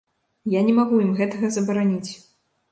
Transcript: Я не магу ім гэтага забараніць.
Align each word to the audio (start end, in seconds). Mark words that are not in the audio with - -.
Я 0.53 0.63
не 0.69 0.73
магу 0.79 1.03
ім 1.05 1.13
гэтага 1.21 1.53
забараніць. 1.59 2.11